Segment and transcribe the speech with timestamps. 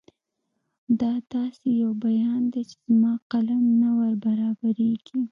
[0.99, 5.19] دا داسې یو بیان دی چې زما قلم نه وربرابرېږي.